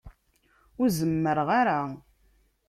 Ur 0.79 0.87
zemmreɣ 0.97 1.49
ara. 1.59 1.79